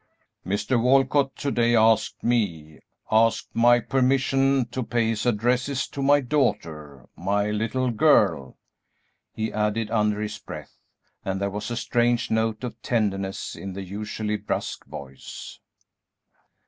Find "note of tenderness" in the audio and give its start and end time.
12.31-13.55